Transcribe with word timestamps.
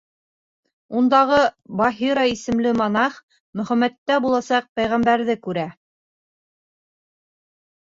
Ундағы 1.01 1.37
Баһира 1.81 2.25
исемле 2.31 2.73
монах 2.81 3.21
Мөхәммәттә 3.61 4.19
буласаҡ 4.27 4.75
пәйғәмбәрҙе 4.81 5.41
күрә. 5.49 5.71